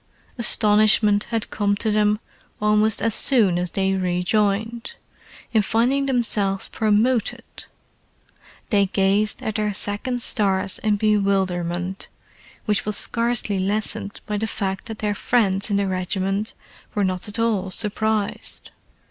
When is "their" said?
9.53-9.71, 14.97-15.13